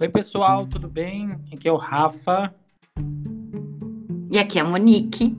Oi, 0.00 0.08
pessoal, 0.08 0.66
tudo 0.66 0.88
bem? 0.88 1.38
Aqui 1.52 1.68
é 1.68 1.72
o 1.72 1.76
Rafa. 1.76 2.54
E 4.30 4.38
aqui 4.38 4.58
é 4.58 4.62
a 4.62 4.64
Monique. 4.64 5.36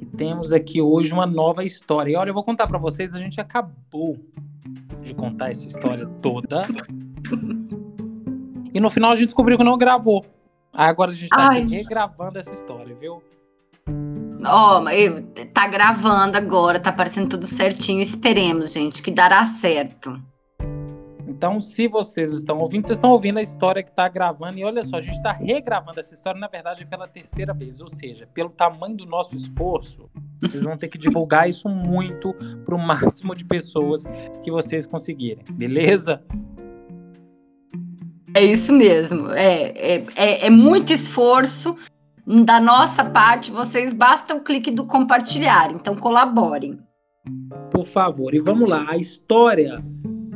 E 0.00 0.06
temos 0.16 0.50
aqui 0.50 0.80
hoje 0.80 1.12
uma 1.12 1.26
nova 1.26 1.62
história. 1.62 2.12
E 2.12 2.16
olha, 2.16 2.30
eu 2.30 2.34
vou 2.34 2.42
contar 2.42 2.66
para 2.66 2.78
vocês, 2.78 3.14
a 3.14 3.18
gente 3.18 3.38
acabou 3.38 4.16
de 5.02 5.12
contar 5.12 5.50
essa 5.50 5.66
história 5.66 6.06
toda. 6.22 6.62
e 8.72 8.80
no 8.80 8.88
final 8.88 9.10
a 9.10 9.16
gente 9.16 9.26
descobriu 9.26 9.58
que 9.58 9.64
não 9.64 9.76
gravou. 9.76 10.24
Agora 10.72 11.10
a 11.10 11.14
gente 11.14 11.28
tá 11.28 11.50
regravando 11.50 12.38
essa 12.38 12.54
história, 12.54 12.94
viu? 12.94 13.22
Ó, 14.42 14.80
oh, 14.80 15.46
tá 15.52 15.66
gravando 15.66 16.38
agora, 16.38 16.80
tá 16.80 16.88
aparecendo 16.88 17.28
tudo 17.28 17.44
certinho. 17.44 18.00
Esperemos, 18.00 18.72
gente, 18.72 19.02
que 19.02 19.10
dará 19.10 19.44
certo. 19.44 20.18
Então, 21.36 21.60
se 21.60 21.86
vocês 21.86 22.32
estão 22.32 22.58
ouvindo, 22.60 22.86
vocês 22.86 22.96
estão 22.96 23.10
ouvindo 23.10 23.38
a 23.38 23.42
história 23.42 23.82
que 23.82 23.90
está 23.90 24.08
gravando. 24.08 24.58
E 24.58 24.64
olha 24.64 24.82
só, 24.82 24.96
a 24.96 25.02
gente 25.02 25.18
está 25.18 25.32
regravando 25.32 26.00
essa 26.00 26.14
história, 26.14 26.40
na 26.40 26.48
verdade, 26.48 26.86
pela 26.86 27.06
terceira 27.06 27.52
vez. 27.52 27.78
Ou 27.78 27.90
seja, 27.90 28.26
pelo 28.32 28.48
tamanho 28.48 28.96
do 28.96 29.04
nosso 29.04 29.36
esforço, 29.36 30.08
vocês 30.40 30.64
vão 30.64 30.78
ter 30.78 30.88
que 30.88 30.96
divulgar 30.96 31.46
isso 31.46 31.68
muito 31.68 32.32
para 32.64 32.74
o 32.74 32.78
máximo 32.78 33.34
de 33.34 33.44
pessoas 33.44 34.04
que 34.42 34.50
vocês 34.50 34.86
conseguirem. 34.86 35.44
Beleza? 35.50 36.24
É 38.34 38.42
isso 38.42 38.72
mesmo. 38.72 39.30
É, 39.32 39.72
é, 39.76 40.04
é, 40.16 40.46
é 40.46 40.50
muito 40.50 40.90
esforço 40.90 41.76
da 42.26 42.58
nossa 42.58 43.04
parte. 43.04 43.50
Vocês 43.50 43.92
basta 43.92 44.34
o 44.34 44.42
clique 44.42 44.70
do 44.70 44.86
compartilhar. 44.86 45.70
Então, 45.70 45.96
colaborem. 45.96 46.78
Por 47.70 47.84
favor. 47.84 48.34
E 48.34 48.40
vamos 48.40 48.70
lá. 48.70 48.86
A 48.88 48.96
história 48.96 49.84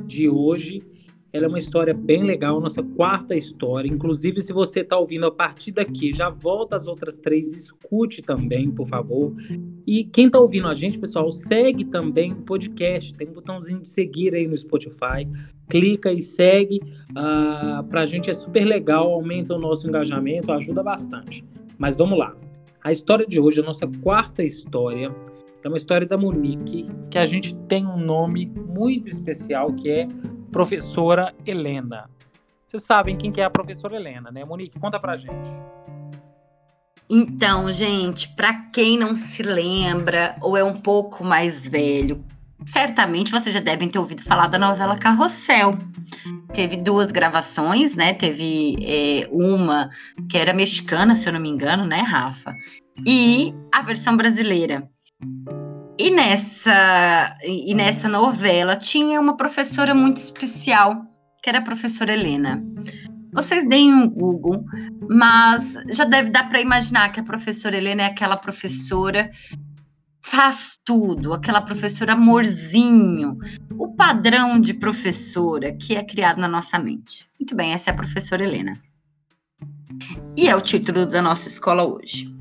de 0.07 0.29
hoje 0.29 0.90
ela 1.33 1.45
é 1.45 1.49
uma 1.49 1.59
história 1.59 1.95
bem 1.95 2.25
legal, 2.25 2.61
nossa 2.61 2.83
quarta 2.83 3.37
história. 3.37 3.89
Inclusive, 3.89 4.41
se 4.41 4.53
você 4.53 4.81
está 4.81 4.99
ouvindo 4.99 5.27
a 5.27 5.31
partir 5.31 5.71
daqui, 5.71 6.13
já 6.13 6.29
volta 6.29 6.75
as 6.75 6.89
outras 6.89 7.17
três, 7.17 7.55
escute 7.57 8.21
também, 8.21 8.71
por 8.71 8.87
favor. 8.87 9.33
E 9.87 10.05
quem 10.05 10.27
está 10.27 10.41
ouvindo 10.41 10.67
a 10.67 10.75
gente, 10.75 10.99
pessoal, 10.99 11.31
segue 11.31 11.85
também 11.85 12.33
o 12.33 12.43
podcast. 12.43 13.15
Tem 13.15 13.29
um 13.29 13.33
botãozinho 13.33 13.81
de 13.81 13.89
seguir 13.89 14.35
aí 14.35 14.49
no 14.49 14.57
Spotify. 14.57 15.29
Clica 15.69 16.13
e 16.13 16.21
segue. 16.21 16.81
Ah, 17.15 17.85
Para 17.89 18.03
a 18.03 18.07
gente 18.07 18.29
é 18.29 18.35
super 18.35 18.65
legal, 18.65 19.13
aumenta 19.13 19.55
o 19.55 19.59
nosso 19.59 19.87
engajamento, 19.87 20.51
ajuda 20.51 20.83
bastante. 20.83 21.45
Mas 21.79 21.95
vamos 21.95 22.19
lá. 22.19 22.37
A 22.83 22.91
história 22.91 23.27
de 23.27 23.39
hoje, 23.39 23.61
a 23.61 23.65
nossa 23.65 23.87
quarta 24.03 24.43
história, 24.43 25.15
é 25.63 25.69
uma 25.69 25.77
história 25.77 26.07
da 26.07 26.17
Monique, 26.17 26.85
que 27.11 27.19
a 27.19 27.27
gente 27.27 27.55
tem 27.69 27.87
um 27.87 27.99
nome 27.99 28.47
muito 28.47 29.09
especial, 29.09 29.73
que 29.75 29.91
é 29.91 30.09
professora 30.51 31.35
Helena. 31.47 32.09
Vocês 32.69 32.83
sabem 32.83 33.17
quem 33.17 33.33
que 33.33 33.41
é 33.41 33.45
a 33.45 33.51
professora 33.51 33.97
Helena, 33.97 34.31
né? 34.31 34.45
Monique, 34.45 34.79
conta 34.79 34.99
pra 34.99 35.17
gente. 35.17 35.51
Então, 37.09 37.73
gente, 37.73 38.29
para 38.29 38.53
quem 38.73 38.97
não 38.97 39.17
se 39.17 39.43
lembra 39.43 40.37
ou 40.41 40.57
é 40.57 40.63
um 40.63 40.81
pouco 40.81 41.25
mais 41.25 41.67
velho, 41.67 42.25
certamente 42.65 43.33
vocês 43.33 43.53
já 43.53 43.61
devem 43.61 43.89
ter 43.89 43.99
ouvido 43.99 44.23
falar 44.23 44.47
da 44.47 44.59
novela 44.59 44.97
Carrossel. 44.97 45.77
Teve 46.53 46.77
duas 46.77 47.11
gravações, 47.11 47.97
né? 47.97 48.15
Teve 48.15 48.77
é, 48.81 49.29
uma 49.33 49.91
que 50.29 50.39
era 50.39 50.55
mexicana, 50.55 51.17
se 51.17 51.29
eu 51.29 51.33
não 51.33 51.41
me 51.41 51.49
engano, 51.49 51.85
né, 51.85 51.99
Rafa? 51.99 52.55
E 53.05 53.53
a 53.73 53.83
versão 53.83 54.17
brasileira. 54.17 54.89
E 56.01 56.11
nessa, 56.11 57.37
e 57.45 57.75
nessa 57.75 58.09
novela 58.09 58.75
tinha 58.75 59.21
uma 59.21 59.37
professora 59.37 59.95
muito 59.95 60.17
especial, 60.17 61.05
que 61.43 61.51
era 61.51 61.59
a 61.59 61.63
professora 61.63 62.15
Helena. 62.15 62.65
Vocês 63.35 63.69
deem 63.69 63.93
um 63.93 64.09
Google, 64.09 64.65
mas 65.11 65.75
já 65.91 66.07
deve 66.07 66.31
dar 66.31 66.49
para 66.49 66.59
imaginar 66.59 67.13
que 67.13 67.21
a 67.21 67.23
professora 67.23 67.77
Helena 67.77 68.05
é 68.05 68.07
aquela 68.07 68.39
professora 68.39 69.31
faz 70.23 70.79
tudo, 70.83 71.35
aquela 71.35 71.61
professora 71.61 72.15
amorzinho, 72.15 73.37
o 73.73 73.95
padrão 73.95 74.59
de 74.59 74.73
professora 74.73 75.71
que 75.77 75.95
é 75.95 76.03
criado 76.03 76.39
na 76.39 76.49
nossa 76.49 76.79
mente. 76.79 77.29
Muito 77.39 77.55
bem, 77.55 77.75
essa 77.75 77.91
é 77.91 77.93
a 77.93 77.97
professora 77.97 78.43
Helena. 78.43 78.81
E 80.35 80.49
é 80.49 80.57
o 80.57 80.63
título 80.63 81.05
da 81.05 81.21
nossa 81.21 81.47
escola 81.47 81.85
hoje. 81.85 82.40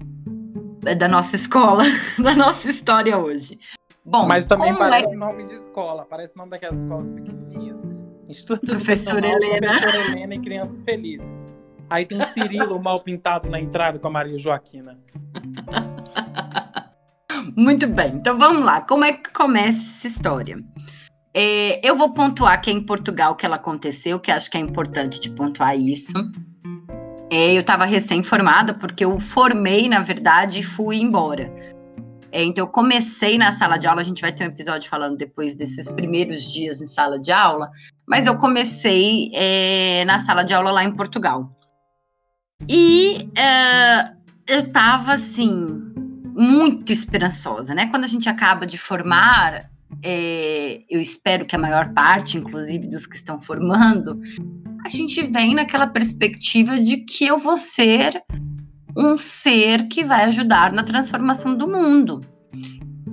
É 0.89 0.95
da 0.95 1.07
nossa 1.07 1.35
escola, 1.35 1.83
da 2.17 2.33
nossa 2.33 2.67
história 2.67 3.15
hoje. 3.15 3.59
Bom, 4.03 4.25
mas 4.25 4.45
também 4.45 4.73
parece 4.73 5.13
é... 5.13 5.15
nome 5.15 5.43
de 5.43 5.53
escola, 5.53 6.03
parece 6.03 6.35
nome 6.35 6.49
daquelas 6.49 6.79
escolas 6.79 7.11
pequenininhas. 7.11 7.83
Instituto 8.27 8.65
Professora 8.65 9.27
Helena. 9.27 9.67
Professora 9.67 10.11
Helena 10.11 10.33
e 10.33 10.39
Crianças 10.39 10.83
Felizes. 10.83 11.47
Aí 11.91 12.07
tem 12.07 12.19
o 12.19 12.25
Cirilo 12.29 12.81
mal 12.81 13.01
pintado 13.01 13.47
na 13.51 13.59
entrada 13.59 13.99
com 13.99 14.07
a 14.07 14.09
Maria 14.09 14.39
Joaquina. 14.39 14.97
Muito 17.55 17.85
bem, 17.85 18.15
então 18.15 18.35
vamos 18.35 18.63
lá. 18.63 18.81
Como 18.81 19.05
é 19.05 19.13
que 19.13 19.31
começa 19.31 19.77
essa 19.77 20.07
história? 20.07 20.57
É, 21.35 21.87
eu 21.87 21.95
vou 21.95 22.15
pontuar 22.15 22.59
que 22.63 22.71
é 22.71 22.73
em 22.73 22.83
Portugal 22.83 23.35
que 23.35 23.45
ela 23.45 23.57
aconteceu, 23.57 24.19
que 24.19 24.31
acho 24.31 24.49
que 24.49 24.57
é 24.57 24.59
importante 24.59 25.19
de 25.19 25.29
pontuar 25.29 25.77
isso. 25.77 26.13
É, 27.31 27.53
eu 27.53 27.61
estava 27.61 27.85
recém-formada, 27.85 28.73
porque 28.73 29.05
eu 29.05 29.19
formei, 29.19 29.87
na 29.87 30.01
verdade, 30.01 30.59
e 30.59 30.63
fui 30.63 30.97
embora. 30.97 31.51
É, 32.31 32.43
então, 32.43 32.65
eu 32.65 32.71
comecei 32.71 33.37
na 33.37 33.51
sala 33.51 33.77
de 33.77 33.87
aula, 33.87 34.01
a 34.01 34.03
gente 34.03 34.21
vai 34.21 34.31
ter 34.31 34.43
um 34.43 34.47
episódio 34.47 34.89
falando 34.89 35.17
depois 35.17 35.55
desses 35.55 35.89
primeiros 35.89 36.43
dias 36.51 36.81
em 36.81 36.87
sala 36.87 37.19
de 37.19 37.31
aula, 37.31 37.69
mas 38.07 38.27
eu 38.27 38.37
comecei 38.37 39.31
é, 39.33 40.03
na 40.05 40.19
sala 40.19 40.43
de 40.43 40.53
aula 40.53 40.71
lá 40.71 40.83
em 40.83 40.95
Portugal. 40.95 41.55
E 42.67 43.29
é, 43.37 44.11
eu 44.47 44.61
estava, 44.61 45.13
assim, 45.13 45.89
muito 46.35 46.91
esperançosa, 46.91 47.73
né? 47.73 47.87
Quando 47.87 48.03
a 48.03 48.07
gente 48.07 48.29
acaba 48.29 48.65
de 48.65 48.77
formar, 48.77 49.69
é, 50.03 50.81
eu 50.89 51.01
espero 51.01 51.45
que 51.45 51.55
a 51.55 51.59
maior 51.59 51.93
parte, 51.93 52.37
inclusive 52.37 52.87
dos 52.87 53.07
que 53.07 53.15
estão 53.15 53.39
formando, 53.39 54.19
a 54.89 54.97
gente 54.97 55.21
vem 55.21 55.53
naquela 55.53 55.85
perspectiva 55.85 56.79
de 56.79 56.97
que 56.97 57.25
eu 57.25 57.37
vou 57.37 57.57
ser 57.59 58.23
um 58.97 59.19
ser 59.19 59.87
que 59.87 60.03
vai 60.03 60.23
ajudar 60.25 60.71
na 60.71 60.81
transformação 60.81 61.55
do 61.55 61.67
mundo, 61.67 62.21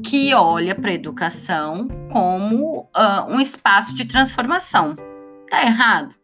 que 0.02 0.32
olha 0.32 0.74
para 0.74 0.90
a 0.90 0.94
educação 0.94 1.86
como 2.10 2.80
uh, 2.96 3.30
um 3.30 3.38
espaço 3.38 3.94
de 3.94 4.06
transformação. 4.06 4.96
Tá 5.50 5.64
errado? 5.64 6.14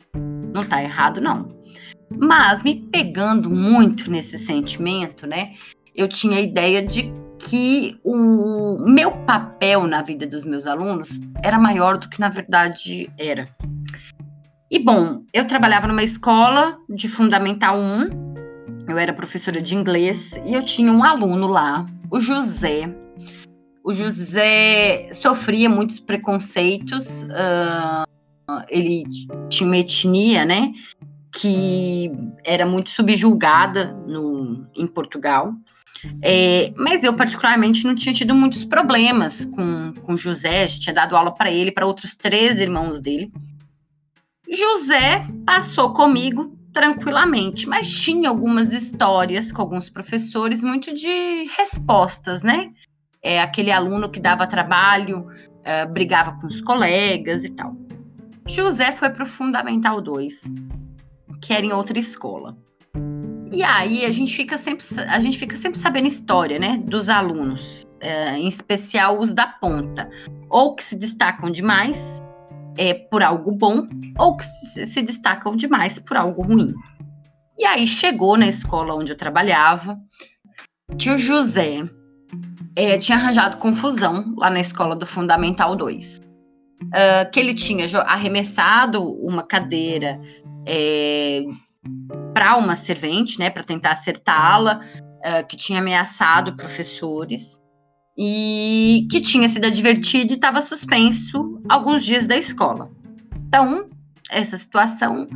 Não 0.55 0.65
tá 0.65 0.83
errado, 0.83 1.21
não. 1.21 1.55
Mas 2.19 2.63
me 2.63 2.75
pegando 2.91 3.51
muito 3.51 4.11
nesse 4.11 4.39
sentimento, 4.39 5.27
né? 5.27 5.53
Eu 5.95 6.09
tinha 6.09 6.39
a 6.39 6.41
ideia 6.41 6.83
de 6.83 7.13
que 7.39 7.99
o 8.03 8.79
meu 8.89 9.13
papel 9.27 9.87
na 9.87 10.01
vida 10.01 10.27
dos 10.27 10.45
meus 10.45 10.67
alunos 10.67 11.21
era 11.43 11.59
maior 11.59 11.99
do 11.99 12.09
que 12.09 12.19
na 12.19 12.31
verdade 12.31 13.11
era. 13.19 13.49
E 14.73 14.79
bom, 14.79 15.23
eu 15.35 15.47
trabalhava 15.47 15.87
numa 15.87 16.03
escola 16.03 16.79
de 16.89 17.07
Fundamental 17.07 17.77
1, 17.77 18.89
eu 18.89 18.97
era 18.97 19.13
professora 19.13 19.61
de 19.61 19.75
inglês 19.75 20.41
e 20.47 20.55
eu 20.55 20.63
tinha 20.63 20.91
um 20.91 21.05
aluno 21.05 21.47
lá, 21.47 21.85
o 22.11 22.19
José. 22.19 22.91
O 23.85 23.93
José 23.93 25.13
sofria 25.13 25.69
muitos 25.69 26.01
preconceitos, 26.01 27.25
uh, 27.25 28.65
ele 28.67 29.05
tinha 29.51 29.67
uma 29.67 29.77
etnia, 29.77 30.47
né, 30.47 30.73
que 31.39 32.11
era 32.43 32.65
muito 32.65 32.89
subjulgada 32.89 33.93
no, 34.07 34.67
em 34.75 34.87
Portugal. 34.87 35.53
É, 36.23 36.73
mas 36.79 37.05
eu, 37.05 37.15
particularmente, 37.15 37.85
não 37.85 37.95
tinha 37.95 38.15
tido 38.15 38.35
muitos 38.35 38.65
problemas 38.65 39.45
com, 39.45 39.93
com 40.03 40.17
José, 40.17 40.67
tinha 40.67 40.95
dado 40.95 41.15
aula 41.15 41.31
para 41.31 41.51
ele, 41.51 41.71
para 41.71 41.87
outros 41.87 42.17
três 42.17 42.59
irmãos 42.59 43.03
dele. 43.03 43.31
José 44.53 45.27
passou 45.47 45.95
comigo 45.95 46.57
tranquilamente, 46.73 47.69
mas 47.69 47.91
tinha 47.91 48.29
algumas 48.29 48.73
histórias 48.73 49.51
com 49.51 49.63
alguns 49.63 49.89
professores 49.89 50.63
muito 50.63 50.93
de 50.93 51.45
respostas, 51.57 52.43
né? 52.43 52.71
É, 53.23 53.41
aquele 53.41 53.71
aluno 53.71 54.11
que 54.11 54.21
dava 54.21 54.47
trabalho, 54.47 55.27
é, 55.65 55.87
brigava 55.87 56.39
com 56.41 56.47
os 56.47 56.61
colegas 56.61 57.45
e 57.45 57.51
tal. 57.51 57.77
José 58.47 58.93
foi 58.93 59.11
para 59.11 59.25
o 59.25 59.27
Fundamental 59.27 60.01
2, 60.01 60.51
que 61.41 61.53
era 61.53 61.65
em 61.65 61.73
outra 61.73 61.99
escola. 61.99 62.57
E 63.53 63.63
aí 63.63 64.05
a 64.05 64.11
gente 64.11 64.35
fica 64.35 64.59
sempre, 64.59 64.85
a 65.09 65.21
gente 65.21 65.39
fica 65.39 65.57
sempre 65.57 65.79
sabendo 65.79 66.09
história, 66.09 66.59
né, 66.59 66.79
dos 66.79 67.09
alunos, 67.09 67.83
é, 68.01 68.37
em 68.37 68.49
especial 68.49 69.19
os 69.19 69.33
da 69.33 69.47
ponta, 69.47 70.11
ou 70.49 70.75
que 70.75 70.83
se 70.83 70.99
destacam 70.99 71.51
demais, 71.51 72.19
é, 72.77 72.95
por 72.95 73.23
algo 73.23 73.53
bom 73.53 73.89
ou 74.19 74.37
que 74.37 74.45
se 74.45 75.03
destacam 75.03 75.57
demais 75.57 75.99
por 75.99 76.17
algo 76.17 76.43
ruim. 76.43 76.75
E 77.59 77.65
aí 77.65 77.87
chegou 77.87 78.37
na 78.37 78.47
escola 78.47 78.95
onde 78.95 79.13
eu 79.13 79.17
trabalhava 79.17 79.99
que 80.99 81.11
o 81.11 81.19
José 81.19 81.85
é, 82.77 82.99
tinha 82.99 83.19
arranjado 83.19 83.59
confusão 83.59 84.35
lá 84.37 84.51
na 84.51 84.61
escola 84.61 84.97
do 84.97 85.07
Fundamental 85.07 85.77
2. 85.77 86.21
uh, 86.83 87.31
que 87.31 87.39
ele 87.39 87.55
tinha 87.55 87.87
arremessado 88.01 89.03
uma 89.03 89.43
cadeira 89.43 90.21
é, 90.67 91.45
para 92.35 92.57
uma 92.57 92.75
servente, 92.75 93.39
né, 93.39 93.51
para 93.51 93.63
tentar 93.63 93.93
acertá-la, 93.93 94.81
uh, 94.81 95.47
que 95.47 95.57
tinha 95.57 95.79
ameaçado 95.79 96.57
professores 96.57 97.62
e 98.17 99.07
que 99.11 99.21
tinha 99.21 99.49
sido 99.49 99.67
advertido 99.67 100.33
e 100.33 100.37
estava 100.37 100.61
suspenso 100.61 101.61
alguns 101.69 102.05
dias 102.05 102.27
da 102.27 102.37
escola. 102.37 102.91
Então, 103.49 103.89
essa 104.31 104.57
situação 104.57 105.29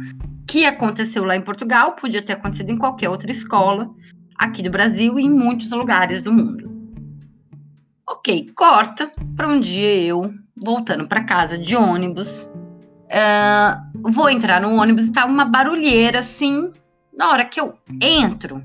que 0.46 0.64
aconteceu 0.64 1.24
lá 1.24 1.36
em 1.36 1.42
Portugal 1.42 1.92
podia 1.92 2.22
ter 2.22 2.34
acontecido 2.34 2.70
em 2.70 2.76
qualquer 2.76 3.08
outra 3.08 3.30
escola 3.30 3.90
aqui 4.38 4.62
do 4.62 4.70
Brasil 4.70 5.18
e 5.18 5.24
em 5.24 5.30
muitos 5.30 5.70
lugares 5.72 6.22
do 6.22 6.32
mundo. 6.32 6.70
Ok, 8.08 8.52
corta 8.54 9.10
para 9.34 9.48
um 9.48 9.60
dia 9.60 9.96
eu 10.02 10.32
voltando 10.56 11.08
para 11.08 11.24
casa 11.24 11.58
de 11.58 11.74
ônibus. 11.74 12.50
Uh, 13.06 14.10
vou 14.10 14.30
entrar 14.30 14.60
no 14.60 14.74
ônibus 14.76 15.08
e 15.08 15.12
tá 15.12 15.26
uma 15.26 15.44
barulheira 15.44 16.20
assim. 16.20 16.72
Na 17.16 17.30
hora 17.30 17.44
que 17.44 17.60
eu 17.60 17.74
entro, 18.00 18.62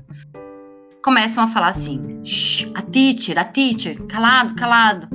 começam 1.02 1.42
a 1.42 1.48
falar 1.48 1.68
assim: 1.68 2.11
a 2.74 2.82
teacher, 2.82 3.38
a 3.38 3.44
teacher, 3.44 4.00
calado, 4.06 4.54
calado. 4.54 5.08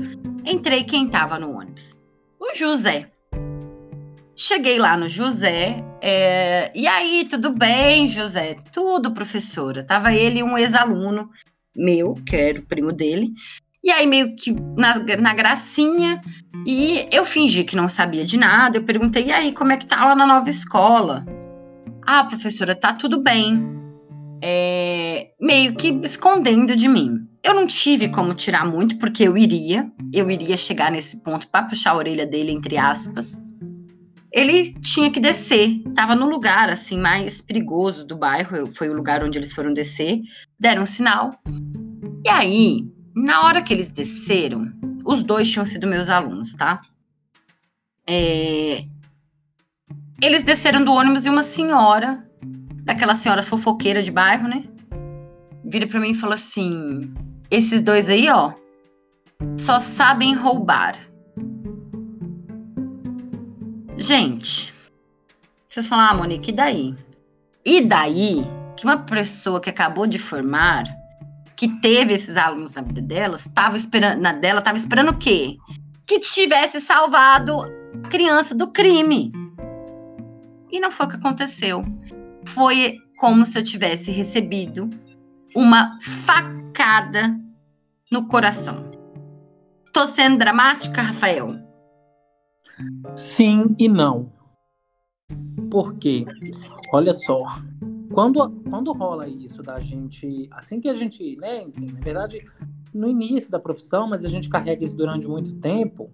Entrei 0.46 0.84
quem 0.84 1.08
tava 1.08 1.40
no 1.40 1.52
ônibus? 1.52 1.94
O 2.40 2.54
José. 2.54 3.10
Cheguei 4.36 4.78
lá 4.78 4.98
no 4.98 5.08
José. 5.08 5.84
É, 6.02 6.72
e 6.76 6.86
aí, 6.86 7.26
tudo 7.30 7.52
bem, 7.52 8.08
José? 8.08 8.58
Tudo, 8.72 9.14
professora. 9.14 9.84
Tava 9.84 10.14
ele 10.14 10.44
um 10.44 10.58
ex-aluno 10.58 11.30
meu, 11.76 12.14
que 12.26 12.36
era 12.36 12.60
o 12.60 12.66
primo 12.66 12.92
dele. 12.92 13.34
E 13.84 13.90
aí, 13.90 14.06
meio 14.06 14.36
que 14.36 14.54
na, 14.76 15.00
na 15.18 15.34
gracinha, 15.34 16.22
e 16.66 17.08
eu 17.12 17.24
fingi 17.24 17.64
que 17.64 17.76
não 17.76 17.88
sabia 17.88 18.26
de 18.26 18.38
nada. 18.38 18.78
Eu 18.78 18.84
perguntei, 18.84 19.28
e 19.28 19.32
aí, 19.32 19.54
como 19.54 19.72
é 19.72 19.78
que 19.78 19.86
tá 19.86 20.06
lá 20.06 20.16
na 20.16 20.28
nova 20.28 20.50
escola? 20.50 21.26
Ah, 22.06 22.26
professora, 22.26 22.76
tá 22.76 22.94
tudo 22.94 23.24
bem. 23.24 23.78
É, 24.42 25.32
meio 25.40 25.76
que 25.76 25.90
escondendo 26.04 26.76
de 26.76 26.88
mim. 26.88 27.28
Eu 27.44 27.54
não 27.54 27.66
tive 27.66 28.10
como 28.10 28.34
tirar 28.34 28.66
muito, 28.66 28.98
porque 28.98 29.24
eu 29.24 29.38
iria, 29.38 29.90
eu 30.14 30.30
iria 30.30 30.58
chegar 30.58 30.92
nesse 30.92 31.24
ponto 31.24 31.48
para 31.48 31.66
puxar 31.66 31.92
a 31.92 31.98
orelha 31.98 32.26
dele, 32.26 32.52
entre 32.52 32.78
aspas 32.78 33.38
ele 34.38 34.72
tinha 34.74 35.12
que 35.12 35.20
descer. 35.20 35.82
Tava 35.96 36.16
no 36.16 36.30
lugar 36.30 36.70
assim 36.70 37.00
mais 37.00 37.42
perigoso 37.42 38.06
do 38.06 38.16
bairro, 38.16 38.72
foi 38.72 38.88
o 38.88 38.94
lugar 38.94 39.24
onde 39.24 39.40
eles 39.40 39.52
foram 39.52 39.74
descer. 39.74 40.22
Deram 40.60 40.84
um 40.84 40.86
sinal. 40.86 41.34
E 42.24 42.30
aí, 42.30 42.88
na 43.16 43.44
hora 43.44 43.64
que 43.64 43.74
eles 43.74 43.90
desceram, 43.90 44.72
os 45.04 45.24
dois 45.24 45.50
tinham 45.50 45.66
sido 45.66 45.88
meus 45.88 46.08
alunos, 46.08 46.54
tá? 46.54 46.82
É... 48.06 48.84
Eles 50.22 50.44
desceram 50.44 50.86
do 50.86 50.94
ônibus 50.94 51.26
e 51.26 51.30
uma 51.30 51.44
senhora, 51.44 52.27
daquelas 52.88 53.18
senhoras 53.18 53.50
fofoqueiras 53.50 54.06
de 54.06 54.12
bairro, 54.12 54.48
né? 54.48 54.64
Vira 55.66 55.86
para 55.86 56.00
mim 56.00 56.12
e 56.12 56.16
fala 56.16 56.36
assim: 56.36 57.14
esses 57.52 57.82
dois 57.82 58.10
aí, 58.10 58.30
ó, 58.30 58.54
só 59.58 59.78
sabem 59.78 60.34
roubar. 60.34 60.96
Gente, 63.98 64.74
vocês 65.68 65.88
falam, 65.88 66.06
ah, 66.06 66.14
Monique, 66.14 66.52
e 66.52 66.54
daí? 66.54 66.96
E 67.66 67.82
daí 67.82 68.48
que 68.78 68.86
uma 68.86 69.00
pessoa 69.00 69.60
que 69.60 69.70
acabou 69.70 70.08
de 70.08 70.18
formar, 70.18 70.86
que 71.58 71.68
teve 71.82 72.14
esses 72.14 72.38
alunos 72.38 72.72
na 72.74 72.84
vida 72.84 73.02
delas, 73.02 73.48
estava 73.48 73.76
esperando, 73.76 74.22
na 74.22 74.32
dela, 74.32 74.60
estava 74.60 74.78
esperando 74.78 75.10
o 75.10 75.18
quê? 75.18 75.58
Que 76.06 76.20
tivesse 76.20 76.80
salvado 76.80 77.60
a 77.62 78.08
criança 78.08 78.56
do 78.56 78.68
crime. 78.72 79.32
E 80.72 80.80
não 80.80 80.92
foi 80.92 81.08
o 81.08 81.10
que 81.10 81.16
aconteceu. 81.16 81.84
Foi 82.54 83.00
como 83.18 83.46
se 83.46 83.60
eu 83.60 83.64
tivesse 83.64 84.12
recebido 84.12 84.90
uma 85.56 85.98
facada 86.00 87.40
no 88.12 88.28
coração. 88.28 88.92
Tô 89.94 90.08
sendo 90.08 90.38
dramática, 90.38 91.02
Rafael? 91.02 91.56
Sim 93.16 93.76
e 93.78 93.90
não. 93.90 94.32
Por 95.70 95.96
quê? 95.96 96.26
Olha 96.94 97.12
só, 97.12 97.44
quando, 98.14 98.50
quando 98.70 98.94
rola 98.94 99.28
isso 99.28 99.62
da 99.62 99.80
gente, 99.80 100.48
assim 100.52 100.80
que 100.80 100.88
a 100.88 100.94
gente, 100.94 101.36
né, 101.38 101.64
enfim, 101.64 101.92
na 101.92 102.00
verdade, 102.00 102.46
no 102.94 103.10
início 103.10 103.52
da 103.52 103.60
profissão, 103.60 104.08
mas 104.08 104.24
a 104.24 104.30
gente 104.30 104.48
carrega 104.48 104.86
isso 104.86 104.96
durante 104.96 105.28
muito 105.28 105.54
tempo, 105.56 106.10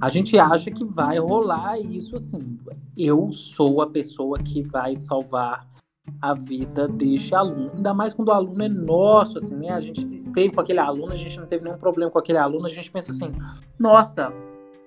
a 0.00 0.08
gente 0.08 0.38
acha 0.38 0.70
que 0.70 0.84
vai 0.84 1.18
rolar 1.18 1.78
isso 1.78 2.16
assim. 2.16 2.58
Eu 2.96 3.32
sou 3.32 3.82
a 3.82 3.90
pessoa 3.90 4.38
que 4.38 4.62
vai 4.62 4.96
salvar 4.96 5.73
a 6.20 6.34
vida 6.34 6.88
deste 6.88 7.34
aluno. 7.34 7.72
Ainda 7.74 7.92
mais 7.94 8.14
quando 8.14 8.28
o 8.28 8.32
aluno 8.32 8.62
é 8.62 8.68
nosso, 8.68 9.38
assim, 9.38 9.56
né? 9.56 9.70
A 9.70 9.80
gente 9.80 10.06
esteve 10.14 10.54
com 10.54 10.60
aquele 10.60 10.78
aluno, 10.78 11.12
a 11.12 11.16
gente 11.16 11.38
não 11.38 11.46
teve 11.46 11.64
nenhum 11.64 11.78
problema 11.78 12.10
com 12.10 12.18
aquele 12.18 12.38
aluno, 12.38 12.66
a 12.66 12.70
gente 12.70 12.90
pensa 12.90 13.12
assim, 13.12 13.32
nossa, 13.78 14.32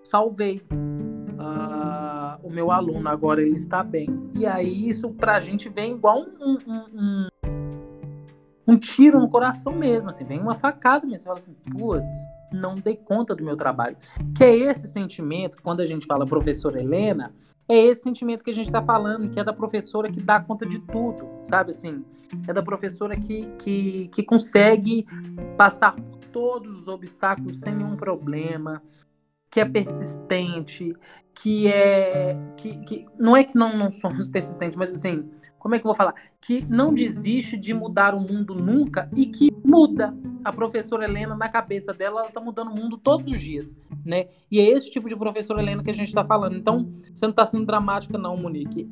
salvei 0.04 0.62
uh, 0.72 2.46
o 2.48 2.50
meu 2.50 2.72
aluno, 2.72 3.08
agora 3.08 3.42
ele 3.42 3.56
está 3.56 3.84
bem. 3.84 4.30
E 4.34 4.46
aí 4.46 4.88
isso 4.90 5.12
para 5.12 5.36
a 5.36 5.40
gente 5.40 5.70
vem 5.70 5.94
igual 5.94 6.20
um, 6.20 6.58
um, 6.68 6.80
um, 6.94 7.28
um, 8.68 8.78
tiro 8.78 9.20
no 9.20 9.30
coração 9.30 9.74
mesmo, 9.74 10.10
assim, 10.10 10.26
vem 10.26 10.40
uma 10.40 10.56
facada 10.56 11.06
mesmo. 11.06 11.20
Você 11.20 11.26
fala 11.26 11.40
assim, 11.40 11.56
putz, 11.72 12.18
não 12.52 12.76
dei 12.76 12.96
conta 12.96 13.36
do 13.36 13.44
meu 13.44 13.56
trabalho. 13.56 13.98
Que 14.36 14.44
é 14.44 14.56
esse 14.56 14.88
sentimento, 14.88 15.58
quando 15.62 15.82
a 15.82 15.86
gente 15.86 16.06
fala 16.06 16.26
professora 16.26 16.82
Helena, 16.82 17.34
é 17.68 17.76
esse 17.76 18.02
sentimento 18.02 18.44
que 18.44 18.52
a 18.52 18.54
gente 18.54 18.68
está 18.68 18.82
falando, 18.82 19.30
que 19.30 19.40
é 19.40 19.44
da 19.44 19.54
professora 19.54 20.12
que 20.12 20.22
dá 20.22 20.40
conta 20.40 20.66
de 20.66 20.80
tudo, 20.80 21.28
sabe 21.44 21.72
assim? 21.72 22.06
É 22.48 22.54
da 22.54 22.64
professora 22.64 23.18
que, 23.18 23.48
que, 23.58 24.08
que 24.10 24.24
consegue 24.24 25.06
passar 25.58 25.94
por 25.94 26.18
todos 26.32 26.82
os 26.82 26.88
obstáculos 26.88 27.60
sem 27.60 27.76
nenhum 27.76 27.96
problema, 27.96 28.82
que 29.50 29.60
é 29.60 29.66
persistente, 29.66 30.96
que 31.34 31.68
é. 31.68 32.38
Que, 32.58 32.78
que, 32.80 33.06
não 33.18 33.36
é 33.36 33.44
que 33.44 33.56
não, 33.56 33.78
não 33.78 33.92
somos 33.92 34.28
persistentes, 34.30 34.78
mas 34.78 34.94
assim, 34.94 35.30
como 35.60 35.76
é 35.76 35.80
que 35.80 35.86
eu 35.86 35.90
vou 35.90 35.96
falar? 35.96 36.16
Que 36.40 36.66
não 36.70 36.94
desiste 36.94 37.58
de 37.58 37.74
mudar 37.74 38.14
o 38.14 38.20
mundo 38.20 38.54
nunca 38.54 39.10
e 39.16 39.26
que 39.26 39.52
muda. 39.66 40.16
A 40.44 40.52
professora 40.52 41.04
Helena, 41.04 41.36
na 41.36 41.50
cabeça 41.50 41.94
dela, 41.94 42.22
ela 42.22 42.32
tá 42.32 42.40
mudando 42.40 42.70
o 42.70 42.76
mundo 42.76 42.98
todos 42.98 43.28
os 43.28 43.42
dias, 43.42 43.76
né? 44.06 44.28
E 44.50 44.62
é 44.62 44.70
esse 44.70 44.90
tipo 44.90 45.10
de 45.10 45.16
professora 45.16 45.62
Helena 45.62 45.84
que 45.84 45.90
a 45.90 45.94
gente 45.94 46.08
está 46.08 46.24
falando. 46.24 46.56
Então, 46.56 46.90
você 47.14 47.26
não 47.26 47.32
está 47.32 47.44
sendo 47.44 47.66
dramática, 47.66 48.18
não, 48.18 48.38
Monique. 48.38 48.90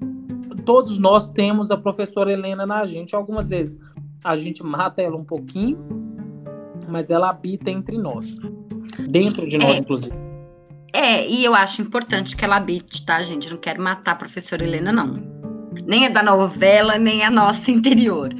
Todos 0.66 1.00
nós 1.00 1.30
temos 1.30 1.72
a 1.72 1.78
professora 1.78 2.32
Helena 2.32 2.66
na 2.66 2.86
gente. 2.86 3.16
Algumas 3.16 3.50
vezes 3.50 3.80
a 4.24 4.36
gente 4.36 4.64
mata 4.64 5.02
ela 5.02 5.16
um 5.16 5.24
pouquinho, 5.24 5.78
mas 6.90 7.10
ela 7.10 7.30
habita 7.30 7.70
entre 7.70 7.98
nós. 7.98 8.38
Dentro 9.08 9.48
de 9.48 9.58
nós, 9.58 9.78
é. 9.78 9.80
inclusive. 9.80 10.16
É, 10.92 11.28
e 11.28 11.44
eu 11.44 11.54
acho 11.54 11.82
importante 11.82 12.36
que 12.36 12.44
ela 12.44 12.56
habite, 12.56 13.06
tá, 13.06 13.22
gente? 13.22 13.50
Não 13.50 13.58
quero 13.58 13.82
matar 13.82 14.14
a 14.14 14.16
professora 14.16 14.64
Helena, 14.64 14.92
não. 14.92 15.35
Nem 15.86 16.06
é 16.06 16.10
da 16.10 16.24
novela, 16.24 16.98
nem 16.98 17.24
a 17.24 17.30
nossa 17.30 17.72
interior. 17.72 18.34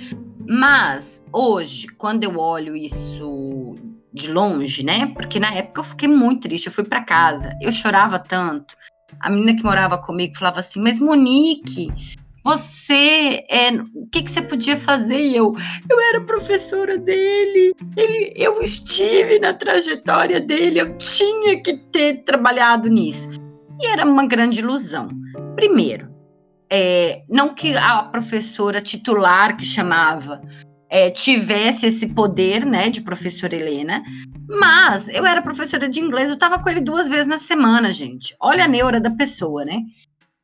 Mas, 0.48 1.24
hoje, 1.34 1.88
quando 1.88 2.24
eu 2.24 2.38
olho 2.38 2.76
isso 2.76 3.76
de 4.14 4.32
longe, 4.32 4.84
né? 4.84 5.08
Porque 5.08 5.40
na 5.40 5.54
época 5.54 5.82
eu 5.82 5.84
fiquei 5.84 6.08
muito 6.08 6.48
triste. 6.48 6.68
Eu 6.68 6.72
fui 6.72 6.86
para 6.86 7.04
casa, 7.04 7.52
eu 7.62 7.72
chorava 7.72 8.18
tanto. 8.18 8.76
A 9.20 9.30
menina 9.30 9.56
que 9.56 9.64
morava 9.64 9.98
comigo 9.98 10.38
falava 10.38 10.60
assim: 10.60 10.82
Mas 10.82 11.00
Monique, 11.00 11.92
você 12.44 13.44
é, 13.50 13.72
o 13.94 14.08
que, 14.12 14.22
que 14.22 14.32
você 14.32 14.42
podia 14.42 14.78
fazer? 14.78 15.20
E 15.20 15.36
eu, 15.36 15.54
eu 15.90 16.00
era 16.00 16.22
professora 16.22 16.98
dele, 16.98 17.74
ele, 17.98 18.34
eu 18.36 18.62
estive 18.62 19.40
na 19.40 19.54
trajetória 19.54 20.40
dele, 20.40 20.80
eu 20.80 20.98
tinha 20.98 21.62
que 21.62 21.76
ter 21.92 22.24
trabalhado 22.24 22.88
nisso. 22.88 23.30
E 23.82 23.88
era 23.88 24.06
uma 24.06 24.26
grande 24.26 24.60
ilusão. 24.60 25.10
Primeiro, 25.56 26.15
é, 26.70 27.24
não 27.30 27.54
que 27.54 27.76
a 27.76 28.04
professora 28.04 28.82
titular 28.82 29.56
que 29.56 29.66
chamava 29.66 30.42
é, 30.90 31.10
tivesse 31.10 31.88
esse 31.88 32.08
poder, 32.08 32.66
né, 32.66 32.90
de 32.90 33.02
professora 33.02 33.56
Helena, 33.56 34.04
mas 34.48 35.08
eu 35.10 35.26
era 35.26 35.42
professora 35.42 35.90
de 35.90 36.00
inglês, 36.00 36.30
eu 36.30 36.36
estava 36.36 36.60
com 36.60 36.70
ele 36.70 36.82
duas 36.82 37.08
vezes 37.08 37.28
na 37.28 37.38
semana, 37.38 37.92
gente. 37.92 38.36
Olha 38.40 38.66
a 38.66 38.68
neura 38.68 39.00
da 39.00 39.10
pessoa, 39.12 39.66
né? 39.66 39.82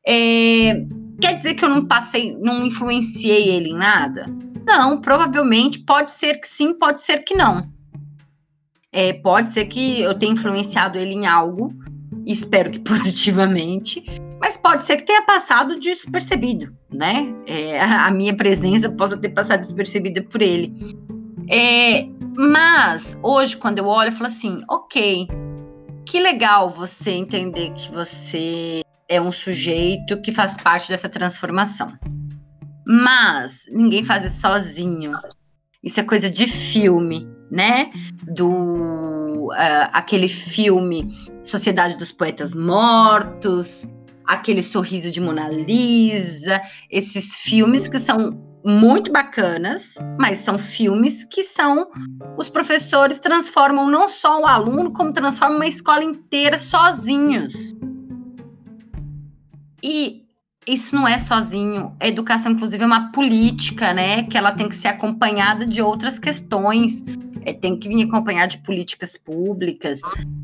É, 0.06 0.74
Quer 1.22 1.36
dizer 1.36 1.54
que 1.54 1.64
eu 1.64 1.68
não 1.68 1.86
passei, 1.86 2.36
não 2.36 2.66
influenciei 2.66 3.48
ele 3.50 3.70
em 3.70 3.76
nada? 3.76 4.26
Não, 4.66 5.00
provavelmente 5.00 5.78
pode 5.78 6.10
ser 6.10 6.40
que 6.40 6.48
sim, 6.48 6.76
pode 6.76 7.00
ser 7.00 7.20
que 7.24 7.32
não. 7.32 7.70
É, 8.90 9.12
pode 9.12 9.50
ser 9.50 9.66
que 9.66 10.00
eu 10.00 10.18
tenha 10.18 10.32
influenciado 10.32 10.98
ele 10.98 11.14
em 11.14 11.26
algo, 11.26 11.72
espero 12.26 12.72
que 12.72 12.80
positivamente, 12.82 14.04
mas 14.52 14.56
pode 14.56 14.82
ser 14.82 14.98
que 14.98 15.06
tenha 15.06 15.22
passado 15.22 15.78
despercebido, 15.78 16.74
né? 16.92 17.34
É, 17.46 17.80
a 17.80 18.10
minha 18.10 18.36
presença 18.36 18.90
possa 18.90 19.16
ter 19.16 19.30
passado 19.30 19.60
despercebida 19.60 20.22
por 20.22 20.42
ele. 20.42 20.74
É, 21.48 22.06
mas 22.36 23.18
hoje, 23.22 23.56
quando 23.56 23.78
eu 23.78 23.86
olho, 23.86 24.08
eu 24.08 24.12
falo 24.12 24.26
assim: 24.26 24.62
ok, 24.68 25.26
que 26.04 26.20
legal 26.20 26.68
você 26.68 27.12
entender 27.12 27.72
que 27.72 27.90
você 27.90 28.82
é 29.08 29.20
um 29.20 29.32
sujeito 29.32 30.20
que 30.20 30.32
faz 30.32 30.56
parte 30.58 30.88
dessa 30.88 31.08
transformação. 31.08 31.92
Mas 32.86 33.64
ninguém 33.70 34.04
faz 34.04 34.24
isso 34.24 34.40
sozinho. 34.40 35.12
Isso 35.82 35.98
é 35.98 36.02
coisa 36.02 36.28
de 36.28 36.46
filme, 36.46 37.26
né? 37.50 37.90
Do 38.22 39.46
uh, 39.46 39.88
aquele 39.92 40.28
filme 40.28 41.08
Sociedade 41.42 41.96
dos 41.96 42.12
Poetas 42.12 42.54
Mortos, 42.54 43.92
aquele 44.32 44.62
Sorriso 44.62 45.10
de 45.10 45.20
Mona 45.20 45.48
Lisa, 45.48 46.60
esses 46.90 47.38
filmes 47.40 47.86
que 47.86 47.98
são 47.98 48.52
muito 48.64 49.10
bacanas, 49.12 49.96
mas 50.18 50.38
são 50.38 50.58
filmes 50.58 51.24
que 51.24 51.42
são 51.42 51.88
os 52.36 52.48
professores 52.48 53.18
transformam 53.18 53.90
não 53.90 54.08
só 54.08 54.40
o 54.40 54.46
aluno, 54.46 54.92
como 54.92 55.12
transformam 55.12 55.56
uma 55.56 55.66
escola 55.66 56.04
inteira 56.04 56.58
sozinhos. 56.58 57.72
E 59.82 60.22
isso 60.66 60.94
não 60.94 61.08
é 61.08 61.18
sozinho. 61.18 61.94
A 62.00 62.06
educação, 62.06 62.52
inclusive, 62.52 62.84
é 62.84 62.86
uma 62.86 63.10
política, 63.10 63.92
né? 63.92 64.22
Que 64.22 64.38
ela 64.38 64.52
tem 64.52 64.68
que 64.68 64.76
ser 64.76 64.88
acompanhada 64.88 65.66
de 65.66 65.82
outras 65.82 66.20
questões. 66.20 67.04
É, 67.44 67.52
tem 67.52 67.78
que 67.78 67.88
vir 67.88 68.06
acompanhada 68.06 68.48
de 68.48 68.58
políticas 68.58 69.16
públicas. 69.16 70.00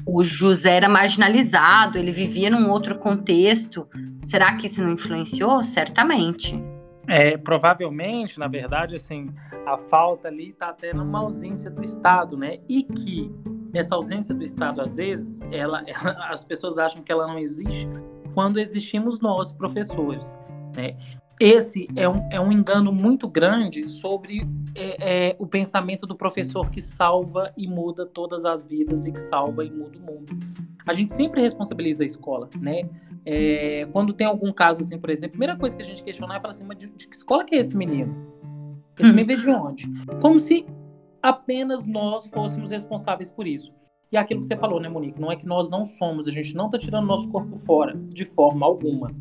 O 0.07 0.23
José 0.23 0.77
era 0.77 0.89
marginalizado, 0.89 1.99
ele 1.99 2.11
vivia 2.11 2.51
num 2.51 2.71
outro 2.71 2.99
contexto. 2.99 3.89
Será 4.23 4.57
que 4.57 4.67
isso 4.67 4.83
não 4.83 4.93
influenciou? 4.93 5.63
Certamente. 5.63 6.61
É, 7.07 7.39
provavelmente, 7.39 8.39
na 8.39 8.49
verdade, 8.49 8.97
assim, 8.97 9.31
a 9.67 9.79
falta 9.79 10.29
ali 10.29 10.51
está 10.51 10.69
até 10.69 10.93
numa 10.93 11.21
ausência 11.21 11.71
do 11.71 11.83
Estado, 11.83 12.37
né? 12.37 12.59
E 12.69 12.83
que 12.83 13.33
essa 13.73 13.95
ausência 13.95 14.35
do 14.35 14.43
Estado, 14.43 14.81
às 14.81 14.97
vezes, 14.97 15.35
ela, 15.51 15.83
ela, 15.87 16.13
as 16.33 16.45
pessoas 16.45 16.79
acham 16.79 17.03
que 17.03 17.11
ela 17.11 17.27
não 17.27 17.39
existe 17.39 17.89
quando 18.35 18.59
existimos 18.59 19.21
nós, 19.21 19.53
professores, 19.53 20.39
né? 20.77 20.97
Esse 21.41 21.89
é 21.95 22.09
um, 22.09 22.29
é 22.31 22.41
um 22.41 22.51
engano 22.51 22.93
muito 22.93 23.29
grande 23.29 23.89
sobre 23.89 24.47
é, 24.75 25.29
é, 25.29 25.37
o 25.39 25.47
pensamento 25.47 26.07
do 26.07 26.17
professor 26.17 26.69
que 26.69 26.81
salva 26.81 27.53
e 27.57 27.69
muda 27.69 28.05
todas 28.05 28.45
as 28.45 28.65
vidas 28.65 29.07
e 29.07 29.13
que 29.13 29.21
salva 29.21 29.65
e 29.65 29.71
muda 29.71 29.99
o 29.99 30.03
mundo. 30.03 30.37
A 30.85 30.93
gente 30.93 31.13
sempre 31.13 31.41
responsabiliza 31.41 32.03
a 32.03 32.07
escola, 32.07 32.49
né? 32.61 32.89
É, 33.25 33.87
quando 33.93 34.13
tem 34.13 34.27
algum 34.27 34.53
caso 34.53 34.81
assim, 34.81 34.99
por 34.99 35.11
exemplo, 35.11 35.27
a 35.27 35.31
primeira 35.31 35.57
coisa 35.57 35.77
que 35.77 35.83
a 35.83 35.87
gente 35.87 36.03
questionar 36.03 36.37
é 36.37 36.41
falar 36.41 36.55
assim, 36.55 36.65
mas 36.65 36.79
de, 36.79 36.89
de 36.89 37.07
que 37.07 37.15
escola 37.15 37.45
que 37.45 37.55
é 37.55 37.59
esse 37.59 37.77
menino? 37.77 38.17
Esse 38.99 39.11
menino 39.13 39.27
veio 39.27 39.41
de 39.41 39.51
onde? 39.51 39.87
Como 40.21 40.41
se 40.41 40.67
apenas 41.23 41.87
nós 41.87 42.29
fôssemos 42.29 42.71
responsáveis 42.71 43.31
por 43.31 43.47
isso. 43.47 43.73
E 44.11 44.17
é 44.17 44.21
aquilo 44.21 44.41
que 44.41 44.47
você 44.47 44.57
falou, 44.57 44.81
né, 44.81 44.89
Monique? 44.89 45.21
Não 45.21 45.31
é 45.31 45.37
que 45.37 45.47
nós 45.47 45.69
não 45.71 45.85
somos, 45.85 46.27
a 46.27 46.31
gente 46.31 46.55
não 46.55 46.67
está 46.67 46.79
tirando 46.79 47.07
nosso 47.07 47.29
corpo 47.29 47.57
fora, 47.57 47.95
de 47.95 48.25
forma 48.25 48.65
alguma. 48.65 49.15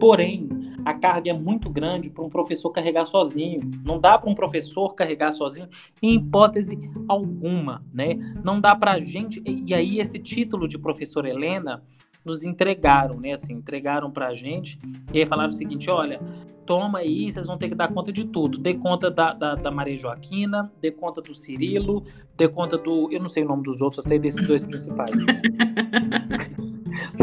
Porém, 0.00 0.48
a 0.84 0.94
carga 0.94 1.30
é 1.30 1.32
muito 1.32 1.68
grande 1.70 2.10
para 2.10 2.24
um 2.24 2.28
professor 2.28 2.70
carregar 2.70 3.04
sozinho. 3.04 3.70
Não 3.84 3.98
dá 3.98 4.18
para 4.18 4.30
um 4.30 4.34
professor 4.34 4.94
carregar 4.94 5.32
sozinho, 5.32 5.68
em 6.02 6.16
hipótese 6.16 6.78
alguma, 7.08 7.84
né? 7.92 8.14
Não 8.42 8.60
dá 8.60 8.74
para 8.74 8.92
a 8.92 9.00
gente. 9.00 9.42
E 9.46 9.74
aí, 9.74 10.00
esse 10.00 10.18
título 10.18 10.68
de 10.68 10.78
professor 10.78 11.26
Helena 11.26 11.82
nos 12.24 12.44
entregaram, 12.44 13.18
né? 13.18 13.32
Assim, 13.32 13.54
entregaram 13.54 14.10
para 14.10 14.28
a 14.28 14.34
gente 14.34 14.78
e 15.12 15.18
aí 15.18 15.26
falaram 15.26 15.50
o 15.50 15.52
seguinte: 15.52 15.90
olha, 15.90 16.20
toma 16.66 17.00
aí, 17.00 17.30
vocês 17.30 17.46
vão 17.46 17.58
ter 17.58 17.68
que 17.68 17.74
dar 17.74 17.88
conta 17.88 18.12
de 18.12 18.24
tudo. 18.24 18.58
Dê 18.58 18.74
conta 18.74 19.10
da, 19.10 19.32
da, 19.32 19.54
da 19.54 19.70
Maria 19.70 19.96
Joaquina, 19.96 20.70
dê 20.80 20.90
conta 20.90 21.20
do 21.20 21.34
Cirilo, 21.34 22.04
dê 22.36 22.48
conta 22.48 22.78
do. 22.78 23.10
Eu 23.10 23.20
não 23.20 23.28
sei 23.28 23.42
o 23.44 23.48
nome 23.48 23.62
dos 23.62 23.80
outros, 23.80 24.04
eu 24.04 24.08
sei 24.08 24.18
desses 24.18 24.46
dois 24.46 24.62
principais. 24.62 25.10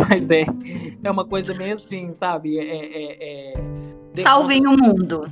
Mas 0.09 0.29
é, 0.29 0.45
é 1.03 1.11
uma 1.11 1.25
coisa 1.25 1.53
meio 1.53 1.73
assim, 1.73 2.13
sabe? 2.13 2.57
É, 2.57 2.63
é, 2.63 3.53
é... 3.53 4.21
Salvem 4.21 4.63
conta... 4.63 4.83
o 4.83 4.87
mundo. 4.87 5.31